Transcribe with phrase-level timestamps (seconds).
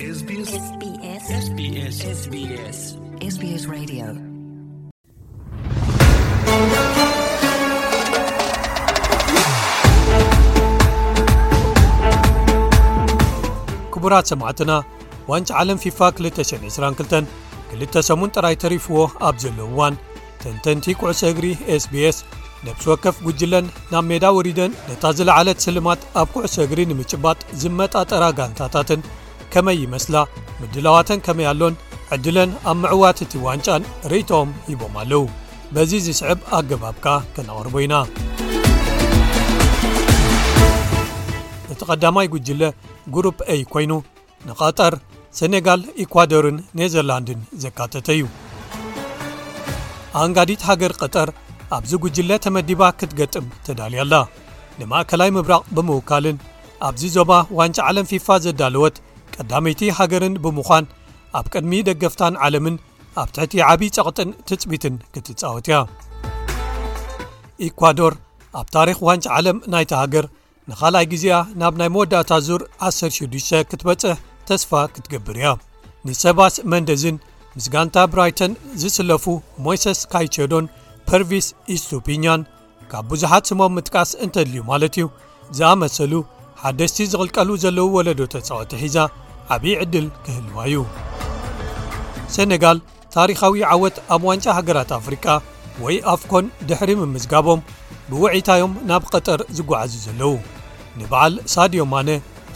[0.00, 1.48] ክቡራት
[14.30, 14.76] ሰማዕትና
[15.30, 19.96] ዋንጭ ዓለም ፊፋ 222 28ን ጥራይ ተሪፍዎ ኣብ ዘለውዋን
[20.44, 21.46] ተንተንቲ ኩዕሰ እግሪ
[21.82, 22.16] sbs
[22.68, 29.02] ነብስ ወከፍ ጕጅለን ናብ ሜዳ ወሪደን ነታ ዝለዓለት ስልማት ኣብ ኩዕሰ እግሪ ንምጭባጥ ዝመጣጠራ ጋንታታትን
[29.52, 30.16] ከመይ ይመስላ
[30.60, 31.74] ምድላዋተን ከመይ ኣሎን
[32.14, 35.22] ዕድለን ኣብ ምዕዋት እቲ ዋንጫን ርእቶም ሂቦም ኣለዉ
[35.74, 37.94] በዚ ዝስዕብ ኣገባብካ ከነቕርቦ ኢና
[41.72, 42.62] እቲ ቐዳማይ ጕጅለ
[43.14, 43.92] ጉሩፕ አ ኮይኑ
[44.48, 44.94] ንቐጠር
[45.38, 48.22] ሴኔጋል ኢኳዶርን ኔዘርላንድን ዘካተተእዩ
[50.22, 51.28] ኣንጋዲት ሃገር ቀጠር
[51.76, 54.14] ኣብዚ ጕጅለ ተመዲባ ክትገጥም ተዳልያላ
[54.78, 56.38] ንማእከላይ ምብራቕ ብምውካልን
[56.88, 58.96] ኣብዚ ዞባ ዋንጫ ዓለም ፊፋ ዘዳለወት
[59.40, 60.84] ቀዳመይቲ ሃገርን ብምዃን
[61.38, 62.74] ኣብ ቅድሚ ደገፍታን ዓለምን
[63.20, 65.76] ኣብ ትሕቲ ዓብዪ ጨቕጥን ትፅቢትን ክትጻወት ያ
[67.66, 68.14] ኢኳዶር
[68.60, 70.26] ኣብ ታሪኽ ዋንጫ ዓለም ናይቲ ሃገር
[70.72, 74.14] ንኻልኣይ ግዜኣ ናብ ናይ መወዳእታ ዙር 106 ክትበጽሕ
[74.50, 75.50] ተስፋ ክትግብር እያ
[76.08, 77.16] ንሰባስ መንደዝን
[77.56, 79.24] ምስጋንታ ብራይተን ዝስለፉ
[79.64, 80.66] ሞሰስ ካይቸዶን
[81.08, 82.42] ፐርቪስ ኢስቱፒኛን
[82.92, 85.06] ካብ ብዙሓት ስሞም ምጥቃስ እንተድልዩ ማለት እዩ
[85.58, 86.12] ዝኣመሰሉ
[86.62, 88.96] ሓደስቲ ዝቕልቀሉ ዘለዉ ወለዶ ተጻወቲ ሒዛ
[89.54, 90.74] ዓብዪ ዕድል ክህልዋዩ
[92.34, 92.78] ሰነጋል
[93.14, 95.24] ታሪኻዊ ዓወት ኣብ ዋንጫ ሃገራት ኣፍሪቃ
[95.84, 97.60] ወይ ኣፍኮን ድሕሪ ምምዝጋቦም
[98.10, 100.32] ብውዒታዮም ናብ ቐጠር ዝጓዓዙ ዘለዉ
[100.98, 102.08] ንበዓል ሳድዮ ማነ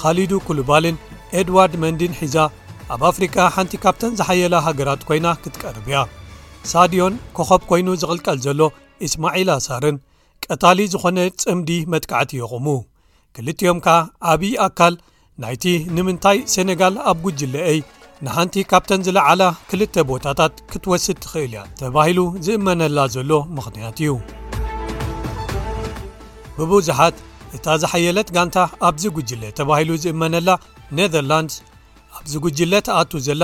[0.03, 0.97] ኻሊዱ ኩሉባልን
[1.41, 2.37] ኤድዋርድ መንድን ሒዛ
[2.95, 5.97] ኣብ ኣፍሪካ ሓንቲ ካብተን ዝሓየላ ሃገራት ኮይና ክትቀርብያ
[6.73, 8.61] ሳድዮን ኮኸብ ኮይኑ ዝቕልቀል ዘሎ
[9.09, 9.97] እስማዒላ ኣሳርን
[10.47, 12.67] ቀታሊ ዝኾነ ጽምዲ መጥክዕቲ ይቑሙ
[13.37, 13.97] ክልቲዮም ከዓ
[14.33, 14.95] ዓብዪ ኣካል
[15.43, 17.79] ናይቲ ንምንታይ ሰነጋል ኣብ ጕጅለ አይ
[18.25, 24.13] ንሓንቲ ካብተን ዝለዓላ ክልተ ቦታታት ክትወስድ ትኽእል እያ ተባሂሉ ዝእመነላ ዘሎ ምኽንያት እዩ
[26.59, 27.17] ብብዙሓት
[27.57, 28.57] እታ ዝሓየለት ጋንታ
[28.89, 30.51] ኣብዚ ጕጅለ ተባሂሉ ዝእመነላ
[30.99, 31.57] ነደርላንድስ
[32.19, 33.43] ኣብዚ ጕጅለ ተኣቱ ዘላ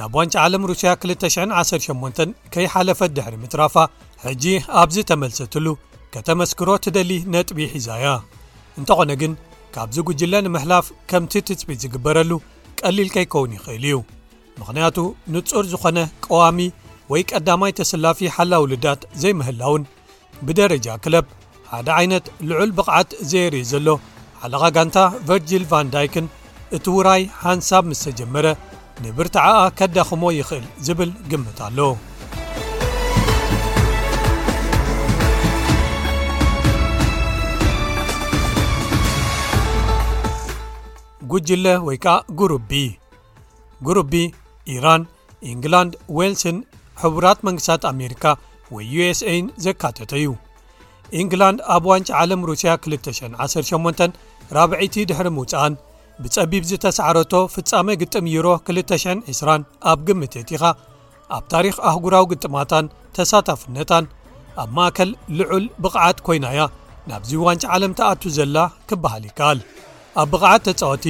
[0.00, 2.22] ናብ ዋንጫ ዓለም ሩስያ 218
[2.54, 3.74] ከይሓለፈት ድሕሪ ምትራፋ
[4.24, 4.44] ሕጂ
[4.82, 5.66] ኣብዚ ተመልሰትሉ
[6.14, 8.06] ከተመስክሮ ትደሊ ነጥቢ ሒዛያ
[8.78, 9.32] እንተኾነ ግን
[9.74, 12.30] ካብዚ ጕጅለ ንምሕላፍ ከምቲ ትፅቢት ዝግበረሉ
[12.80, 13.94] ቀሊል ከይከውን ይኽእል እዩ
[14.60, 14.98] ምኽንያቱ
[15.34, 16.58] ንጹር ዝኾነ ቀዋሚ
[17.12, 19.82] ወይ ቀዳማይ ተሰላፊ ሓላውልዳት ዘይምህላውን
[20.46, 21.26] ብደረጃ ክለብ
[21.72, 23.88] ሓደ ዓይነት ልዑል ብቕዓት ዘየርእእ ዘሎ
[24.42, 24.98] ሓለኻ ጋንታ
[25.28, 26.26] ቨርጅል ቫን ዳይክን
[26.76, 28.46] እቲ ውራይ ሃንሳብ ምስ ተጀመረ
[29.04, 31.78] ንብርታዓኣ ከዳኽሞ ይኽእል ዝብል ግምት ኣሎ
[41.48, 42.70] ጅለ ወይ ከዓ ጉሩቢ
[43.86, 44.12] ጉሩቢ
[44.74, 45.02] ኢራን
[45.50, 46.56] ኢንግላንድ ዌንስን
[47.04, 48.24] ሕቡራት መንግስታት ኣሜሪካ
[48.74, 50.26] ወይ us aን ዘካተተ እዩ
[51.20, 54.18] ኢንግላንድ ኣብ ዋንጭ ዓለም ሩስያ 218
[54.56, 55.74] 4ብዒይቲ ድሕሪ ምውጽኣን
[56.22, 60.74] ብጸቢብ ዝተሰዓረቶ ፍጻመ ግጥም ዩሮ 220 ኣብ ግምትየቲ ኻ
[61.36, 62.86] ኣብ ታሪኽ ኣህጉራዊ ግጥማታን
[63.18, 64.04] ተሳታፍነታን
[64.62, 65.10] ኣብ ማእከል
[65.40, 66.62] ልዑል ብቕዓት ኮይናእያ
[67.10, 68.56] ናብዚ ዋንጫ ዓለም ተኣቱ ዘላ
[68.88, 69.60] ክብሃል ይከኣል
[70.20, 71.04] ኣብ ብቕዓት ተጻወቲ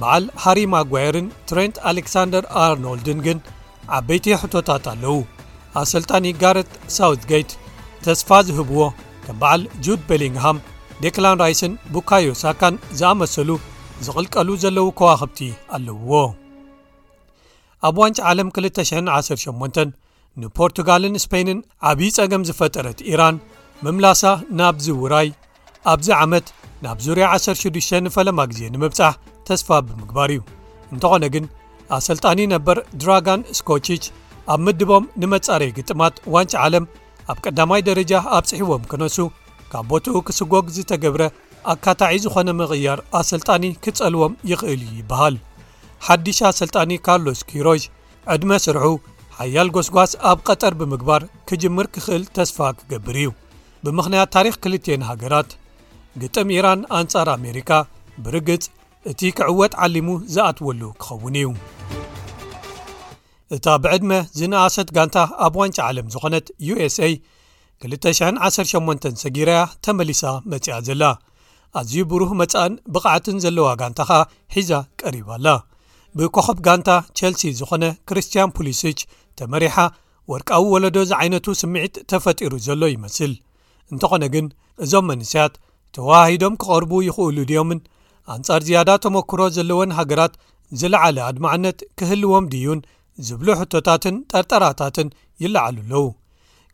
[0.00, 3.38] በዓል ሃሪማጓየርን ትረንት ኣሌክሳንደር ኣርኖልድን ግን
[3.96, 5.14] ዓበይቲዮ ሕቶታት ኣለዉ
[5.82, 7.50] ኣሰልጣኒ ጋረት ሳውትጌት
[8.04, 8.80] ተስፋ ዝህብዎ
[9.24, 10.58] ከም በዓል ጁድ ቤሊንግሃም
[11.04, 13.50] ዴክላን ራይስን ቡካዮሳካን ዝኣመሰሉ
[14.06, 15.38] ዝቕልቀሉ ዘለዉ ከዋኽብቲ
[15.76, 16.12] ኣለውዎ
[17.88, 19.96] ኣብ ዋንጭ ዓለም 218
[20.42, 21.58] ንፖርቱጋልን ስፔይንን
[21.90, 23.36] ዓብዪ ጸገም ዝፈጠረት ኢራን
[23.84, 24.22] ምምላሳ
[24.58, 25.28] ናብዝ ውራይ
[25.92, 26.46] ኣብዚ ዓመት
[26.84, 29.14] ናብ ዙርያ 16 ንፈለማ ጊዜ ንምብጻሕ
[29.48, 30.40] ተስፋ ብምግባር እዩ
[30.94, 31.44] እንተኾነ ግን
[31.96, 34.04] ኣሰልጣኒ ነበር ድራጋን ስኮችች
[34.52, 36.84] ኣብ ምድቦም ንመጻሪ ግጥማት ዋንጭ ዓለም
[37.32, 39.16] ኣብ ቀዳማይ ደረጃ ኣብ ጽሕቦም ክነሱ
[39.72, 41.22] ካብ ቦትኡ ክስጐግ ዝተገብረ
[41.74, 45.36] ኣካታዒ ዝኾነ ምቕያር ኣሰልጣኒ ክጸልዎም ይኽእል እዩ ይብሃል
[46.06, 47.82] ሓዲሽ ኣሰልጣኒ ካርሎስ ኪሮጅ
[48.34, 48.86] ዕድመ ስርሑ
[49.38, 53.30] ሓያል ጐስጓስ ኣብ ቐጠር ብምግባር ክጅምር ክኽእል ተስፋ ክገብር እዩ
[53.84, 55.50] ብምኽንያት ታሪክ ክልቴን ሃገራት
[56.22, 57.70] ግጥም ኢራን ኣንጻር ኣሜሪካ
[58.24, 58.64] ብርግጽ
[59.10, 61.50] እቲ ክዕወጥ ዓሊሙ ዝኣትወሉ ክኸውን እዩ
[63.56, 65.16] እታ ብዕድመ ዝነኣሰት ጋንታ
[65.46, 67.00] ኣብ ዋንጫ ዓለም ዝኾነት ዩስኣ
[67.92, 70.22] 218 ሰጊራያ ተመሊሳ
[70.52, 71.02] መጺኣ ዘላ
[71.80, 74.12] ኣዝዩ ብሩህ መጻእን ብቕዓትን ዘለዋ ጋንታ ኻ
[74.54, 74.70] ሒዛ
[75.02, 75.46] ቀሪባኣላ
[76.18, 79.00] ብኮኸብ ጋንታ ቸልሲ ዝኾነ ክርስትያን ፑሊስች
[79.38, 79.76] ተመሪሓ
[80.32, 83.32] ወርቃዊ ወለዶ ዝ ዓይነቱ ስምዒት ተፈጢሩ ዘሎ ይመስል
[83.92, 84.48] እንተኾነ ግን
[84.84, 85.54] እዞም መንስያት
[85.96, 87.80] ተዋሂዶም ኪቐርቡ ይኽእሉ ድዮምን
[88.34, 90.34] ኣንጻር ዝያዳ ተመክሮ ዘለዎን ሃገራት
[90.80, 92.80] ዝለዓለ ኣድማዕነት ክህልዎም ድዩን
[93.28, 95.08] ዝብሉ ሕቶታትን ጠርጠራታትን
[95.44, 95.92] ይለዓሉ ኣለዉ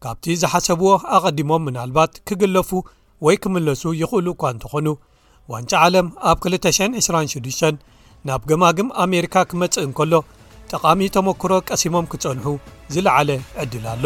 [0.05, 2.71] ካብቲ ዝሓሰብዎ ኣቐዲሞም ምናልባት ክግለፉ
[3.27, 4.89] ወይ ክምለሱ ይኽእሉ እኳ እንተኾኑ
[5.53, 7.81] ዋንጫ ዓለም ኣብ 226
[8.29, 10.13] ናብ ገማግም ኣሜሪካ ክመጽእ እንከሎ
[10.73, 12.47] ጠቓሚ ተመክሮ ቀሲሞም ክጸንሑ
[12.97, 13.29] ዝለዓለ
[13.65, 14.05] ዕድል ኣሎ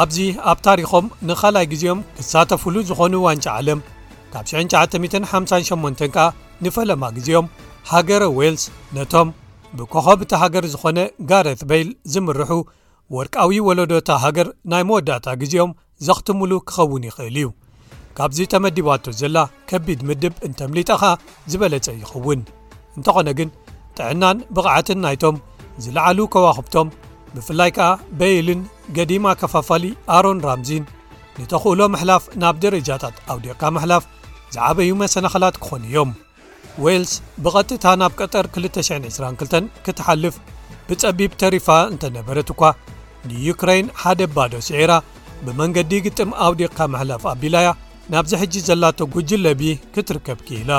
[0.00, 0.18] ኣብዚ
[0.50, 3.80] ኣብ ታሪኾም ንኻልይ ግዜኦም ክሳተፍሉ ዝኾኑ ዋንጫ ዓለም
[4.32, 6.24] ካብ 1958 ከኣ
[6.64, 7.46] ንፈለማ ግዜኦም
[7.90, 8.64] ሃገረ ዌልስ
[8.98, 9.28] ነቶም
[9.78, 10.98] ብከኸብ እቲ ሃገር ዝኾነ
[11.30, 12.50] ጋረት በይል ዝምርሑ
[13.16, 15.72] ወርቃዊ ወለዶታ ሃገር ናይ መወዳእታ ግዜኦም
[16.06, 17.48] ዘኽትምሉ ክኸውን ይኽእል እዩ
[18.16, 19.36] ካብዚ ተመዲባቶ ዘላ
[19.70, 21.02] ከቢድ ምድብ እንተ ምሊጠኻ
[21.52, 22.40] ዝበለጸ ይኽውን
[22.96, 23.50] እንተኾነ ግን
[23.98, 25.36] ጥዕናን ብቕዓትን ናይቶም
[25.84, 26.88] ዝለዓሉ ከዋኽብቶም
[27.36, 28.60] ብፍላይ ከኣ በይልን
[28.96, 29.84] ገዲማ ከፋፋሊ
[30.16, 30.84] ኣሮን ራምዚን
[31.42, 34.02] ንተኽእሎ መሕላፍ ናብ ደረጃታት ኣውዴቕካ መሕላፍ
[34.54, 36.10] ዝዓበዩ መሰናኸላት ክኾኑ እዮም
[36.86, 37.12] ዌልስ
[37.44, 40.36] ብቐጥታ ናብ ቀጠር 222 ክትሓልፍ
[40.88, 42.62] ብጸቢብ ተሪፋ እንተነበረት እኳ
[43.30, 44.92] ንዩክራይን ሓደ ኣባዶ ሲዒራ
[45.46, 47.70] ብመንገዲ ግጥም ኣውዴቕካ መሕላፍ ኣቢላያ
[48.12, 49.62] ናብ ዘሕጂ ዘላቶ ጕጅለብ
[49.96, 50.72] ክትርከብ ኪኢላ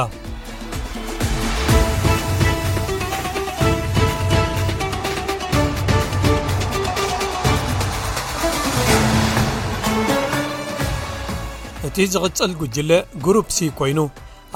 [11.88, 12.92] እቲ ዝቕጽል ጕጅለ
[13.26, 14.00] ግሩፕሲ ኮይኑ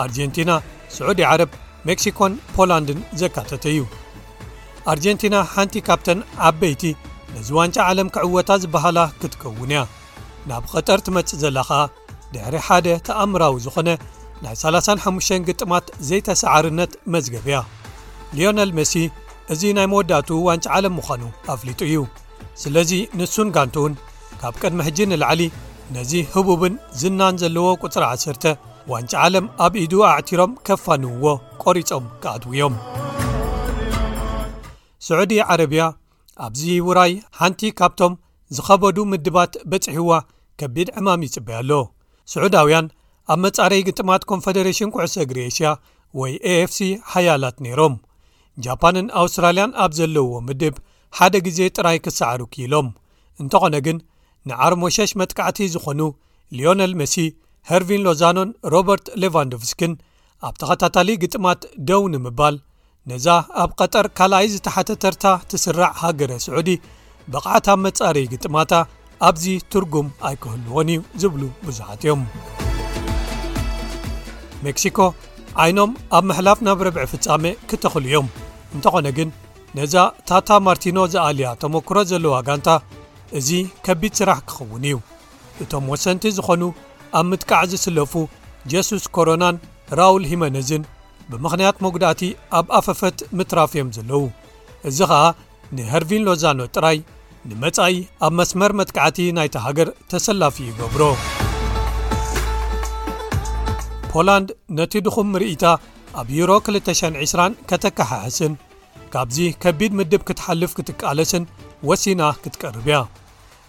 [0.03, 0.51] ኣርጀንቲና
[0.95, 1.49] ስዑዲ ዓረብ
[1.87, 3.81] ሜክሲኮን ፖላንድን ዘካተተ እዩ
[4.91, 6.83] ኣርጀንቲና ሓንቲ ካብተን ዓበይቲ
[7.33, 9.79] ነዝ ዋንጫ ዓለም ክዕወታ ዝብሃላ ክትከውን እያ
[10.49, 11.69] ናብ ቐጠር ትመጽእ ዘላኻ
[12.33, 13.89] ድሕሪ ሓደ ተኣምራዊ ዝኾነ
[14.45, 17.59] ናይ 35 ግጥማት ዘይተሰዓርነት መዝገብ እያ
[18.37, 18.93] ሊዮነል መሲ
[19.53, 21.23] እዙ ናይ መወዳእቱ ዋንጫ ዓለም ምዃኑ
[21.55, 21.97] ኣፍሊጡ እዩ
[22.63, 23.93] ስለዙ ንሱን ጋንቱውን
[24.41, 25.41] ካብ ቅድሚ ሕጂ ንላዕሊ
[25.95, 28.49] ነዚ ህቡብን ዝናን ዘለዎ ቅፅሪ 10
[28.91, 31.25] ዋንጫ ዓለም ኣብ ኢዱ ኣዕቲሮም ከፋንውዎ
[31.63, 32.73] ቆሪፆም ክኣትውዮም
[35.07, 35.83] ስዑዲ ዓረብያ
[36.45, 38.13] ኣብዚ ውራይ ሓንቲ ካብቶም
[38.57, 40.11] ዝኸበዱ ምድባት በፂሕዋ
[40.59, 41.71] ከቢድ ዕማም ይጽበያኣሎ
[42.31, 42.87] ስዑዳውያን
[43.33, 45.69] ኣብ መጻረይ ግጥማት ኮንፈደሬሽን ኩዕሶ ግሪስያ
[46.19, 46.79] ወይ ኤፍሲ
[47.13, 47.95] ሓያላት ነይሮም
[48.65, 50.75] ጃፓንን ኣውስትራልያን ኣብ ዘለዎ ምድብ
[51.17, 52.87] ሓደ ግዜ ጥራይ ክሳዕሩ ኪኢሎም
[53.41, 53.97] እንተኾነ ግን
[54.49, 56.01] ንዓርሞሸሽ መትካዕቲ ዝኾኑ
[56.57, 57.15] ሊዮነል መሲ
[57.69, 59.93] ሃርቪን ሎዛኖን ሮበርት ሌቫንዶቭስክን
[60.47, 62.55] ኣብ ተኸታታሊ ግጥማት ደው ንምባል
[63.11, 63.27] ነዛ
[63.63, 66.69] ኣብ ቐጠር ካልኣይ ዝተሓተተርታ ትስራዕ ሃገረ ስዑዲ
[67.33, 68.73] ብቕዓታ መጻሪዪ ግጥማታ
[69.27, 72.21] ኣብዚ ትርጉም ኣይክህልዎን እዩ ዝብሉ ብዙሓት እዮም
[74.65, 74.99] ሜክሲኮ
[75.63, 78.27] ዓይኖም ኣብ ምሕላፍ ናብ ረብዒ ፍጻሜ ክተኽል እዮም
[78.77, 79.29] እንተኾነ ግን
[79.77, 79.95] ነዛ
[80.29, 82.69] ታታ ማርቲኖ ዝኣልያ ተመክሮ ዘለዋ ጋንታ
[83.39, 83.49] እዚ
[83.85, 84.97] ከቢድ ስራሕ ክኸውን እዩ
[85.63, 86.63] እቶም ወሰንቲ ዝኾኑ
[87.19, 88.13] ኣብ ምጥቃዕ ዝስለፉ
[88.71, 89.55] ጀሱስ ኮሮናን
[89.99, 90.83] ራኡል ሂመነዝን
[91.31, 92.21] ብምኽንያት መጉዳእቲ
[92.59, 94.23] ኣብ ኣፈፈት ምትራፍ እዮም ዘለዉ
[94.89, 95.23] እዚ ኸዓ
[95.77, 96.97] ንሃርቪን ሎዛኖ ጥራይ
[97.49, 97.95] ንመጻኢ
[98.27, 101.03] ኣብ መስመር መጥቃዕቲ ናይቲ ሃገር ተሰላፊ ይገብሮ
[104.11, 105.65] ፖላንድ ነቲ ድኹም ምርኢታ
[106.19, 108.53] ኣብ ዩሮ 220 ከተካሓሕስን
[109.13, 111.43] ካብዚ ከቢድ ምድብ ክትሓልፍ ክትቃለስን
[111.89, 112.97] ወሲና ክትቀርብ ያ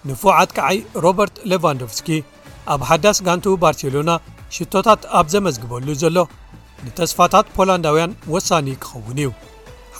[0.09, 2.09] ንፉዓትከዓይ ሮበርት ሌቫንዶቭስኪ
[2.73, 4.11] ኣብ ሓዳስ ጋንቱ ባርሴሎና
[4.57, 6.17] ሽቶታት ኣብ ዘመዝግበሉ ዘሎ
[6.87, 9.31] ንተስፋታት ፖላንዳውያን ወሳኒ ክኸውን እዩ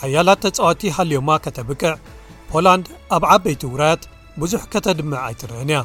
[0.01, 1.93] ሓያላት ተጻዋቲ ሃልዮማ ከተብቅዕ
[2.51, 2.87] ፖላንድ
[3.17, 4.03] ኣብ ዓበይቲ ውራያት
[4.43, 5.81] ብዙሕ ከተድምዕ ኣይትርዕን ያ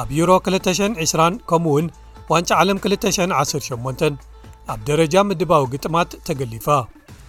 [0.00, 1.86] ኣብ ዩሮ 220 ከምኡውን
[2.32, 4.06] ዋንጫ ዓለም 2108
[4.72, 6.66] ኣብ ደረጃ ምድባዊ ግጥማት ተገሊፋ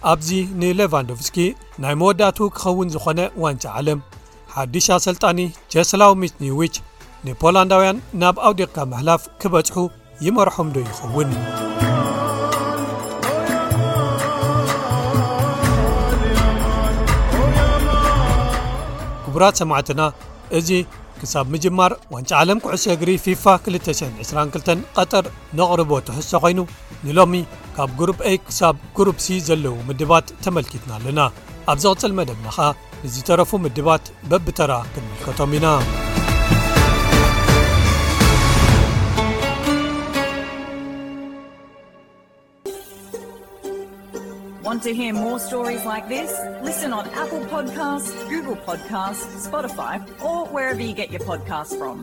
[0.08, 0.28] ኣብዚ
[0.60, 1.36] ንሌቫንዶቭስኪ
[1.82, 3.98] ናይ መወዳእቱ ክኸውን ዝኾነ ዋንጫ ዓለም
[4.54, 5.38] ሓዲሽሰልጣኒ
[5.72, 6.74] ቸስላው ሚስኒዊች
[7.26, 9.76] ንፖላንዳውያን ናብ ኣውዴካ መህላፍ ክበጽሑ
[10.26, 11.30] ይመርሖም ዶ ይኸውን
[19.34, 20.00] ቡራት 8ማዕትና
[20.58, 20.60] እ
[21.20, 25.24] ክሳብ ምጅማር ዋንጫ ዓለም ኩዕሶ እግሪ ፊፋ 222 ቐጠር
[25.58, 26.60] ነቕርቦ ትሕሶ ኾይኑ
[27.06, 27.34] ንሎሚ
[27.76, 31.20] ካብ ግሩብa ክሳብ ክሩፕሲ ዘለዉ ምድባት ተመልኪትና ኣለና
[31.72, 32.58] ኣብ ዘቕጽል መደብናኻ
[33.04, 35.66] ንዝተረፉ ምድባት በብተራ ክንመልከቶም ኢና
[44.76, 46.30] wat to hear more stories like this
[46.62, 51.96] listen on apple podcast google podcasts spotify or wherever you get your podcast from